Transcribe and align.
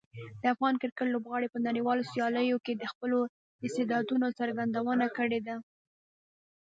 د 0.41 0.43
افغان 0.53 0.75
کرکټ 0.81 1.07
لوبغاړي 1.11 1.47
په 1.51 1.59
نړیوالو 1.67 2.07
سیالیو 2.11 2.63
کې 2.65 2.73
د 2.75 2.83
خپلو 2.91 3.19
استعدادونو 3.65 4.27
څرګندونه 4.39 5.05
کړې 5.17 5.39
ده. 5.47 5.55